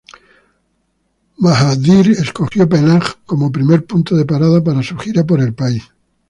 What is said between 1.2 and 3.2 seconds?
Mahathir escogió Penang